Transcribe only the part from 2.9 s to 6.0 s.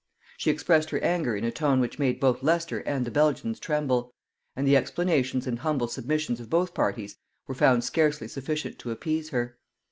the Belgians tremble; and the explanations and humble